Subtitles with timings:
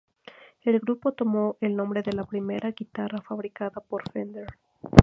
[0.63, 4.47] El grupo tomó el nombre de la primera guitarra fabricada por Fender.